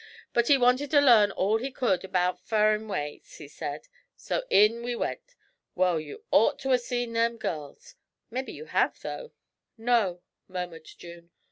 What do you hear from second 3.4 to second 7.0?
said, so in we went. Well, you ort to 'a'